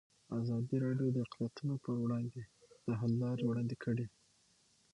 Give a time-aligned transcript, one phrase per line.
[0.39, 2.41] ازادي راډیو د اقلیتونه پر وړاندې
[2.85, 4.05] د حل لارې وړاندې کړي.